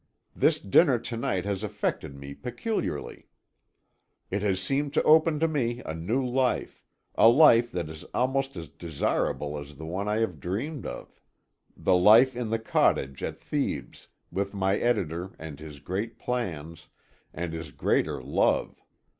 This 0.35 0.59
dinner 0.59 0.97
to 0.97 1.15
night 1.15 1.45
has 1.45 1.63
affected 1.63 2.15
me 2.15 2.33
peculiarly. 2.33 3.27
It 4.31 4.41
has 4.41 4.59
seemed 4.59 4.95
to 4.95 5.03
open 5.03 5.39
to 5.39 5.47
me 5.47 5.83
a 5.85 5.93
new 5.93 6.25
life, 6.25 6.81
a 7.13 7.29
life 7.29 7.71
that 7.73 7.87
is 7.87 8.03
almost 8.05 8.55
as 8.57 8.67
desirable 8.67 9.59
as 9.59 9.75
the 9.75 9.85
one 9.85 10.07
I 10.07 10.17
have 10.21 10.39
dreamed 10.39 10.87
of 10.87 11.19
the 11.77 11.95
life 11.95 12.35
in 12.35 12.49
the 12.49 12.57
cottage 12.57 13.21
at 13.21 13.39
Thebes, 13.39 14.07
with 14.31 14.55
my 14.55 14.75
editor 14.77 15.33
and 15.37 15.59
his 15.59 15.77
great 15.79 16.17
plans, 16.17 16.87
and 17.31 17.53
his 17.53 17.69
greater 17.69 18.23
love. 18.23 18.81